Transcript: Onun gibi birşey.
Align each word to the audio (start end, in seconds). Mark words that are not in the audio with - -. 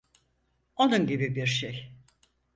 Onun 0.75 1.07
gibi 1.07 1.35
birşey. 1.35 1.91